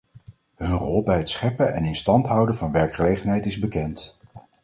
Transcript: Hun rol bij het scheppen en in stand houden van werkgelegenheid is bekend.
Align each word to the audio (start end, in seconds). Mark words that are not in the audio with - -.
Hun 0.57 0.71
rol 0.77 1.03
bij 1.03 1.17
het 1.17 1.29
scheppen 1.29 1.73
en 1.73 1.85
in 1.85 1.95
stand 1.95 2.27
houden 2.27 2.55
van 2.55 2.71
werkgelegenheid 2.71 3.45
is 3.45 3.59
bekend. 3.59 4.17